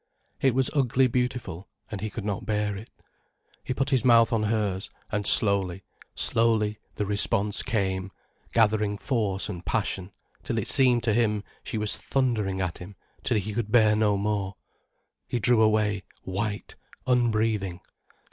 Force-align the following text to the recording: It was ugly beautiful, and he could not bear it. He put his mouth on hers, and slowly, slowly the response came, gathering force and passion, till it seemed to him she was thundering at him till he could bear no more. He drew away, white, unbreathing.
It 0.41 0.55
was 0.55 0.71
ugly 0.73 1.05
beautiful, 1.05 1.67
and 1.91 2.01
he 2.01 2.09
could 2.09 2.25
not 2.25 2.43
bear 2.47 2.75
it. 2.75 2.89
He 3.63 3.71
put 3.75 3.91
his 3.91 4.03
mouth 4.03 4.33
on 4.33 4.41
hers, 4.41 4.89
and 5.11 5.27
slowly, 5.27 5.83
slowly 6.15 6.79
the 6.95 7.05
response 7.05 7.61
came, 7.61 8.11
gathering 8.51 8.97
force 8.97 9.47
and 9.47 9.63
passion, 9.63 10.11
till 10.41 10.57
it 10.57 10.67
seemed 10.67 11.03
to 11.03 11.13
him 11.13 11.43
she 11.63 11.77
was 11.77 11.95
thundering 11.95 12.59
at 12.61 12.79
him 12.79 12.95
till 13.23 13.37
he 13.37 13.53
could 13.53 13.71
bear 13.71 13.95
no 13.95 14.17
more. 14.17 14.55
He 15.27 15.37
drew 15.39 15.61
away, 15.61 16.01
white, 16.23 16.73
unbreathing. 17.05 17.79